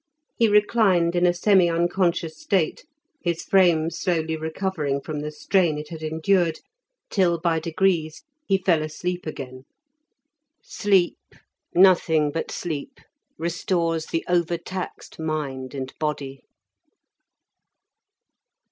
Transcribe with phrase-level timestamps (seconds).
[0.35, 2.85] He reclined in a semi unconscious state,
[3.21, 6.59] his frame slowly recovering from the strain it had endured,
[7.11, 9.65] till by degrees he fell asleep again.
[10.63, 11.19] Sleep,
[11.75, 12.97] nothing but sleep,
[13.37, 16.41] restores the overtaxed mind and body.